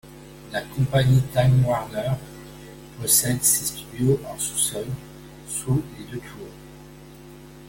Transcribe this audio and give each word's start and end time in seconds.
La 0.51 0.63
compagnie 0.63 1.21
Time 1.31 1.63
Warner 1.63 2.13
possède 2.99 3.43
ses 3.43 3.65
studios 3.65 4.19
en 4.27 4.35
sous-sol, 4.39 4.87
sous 5.47 5.83
les 5.95 6.05
deux 6.05 6.17
tours. 6.17 6.53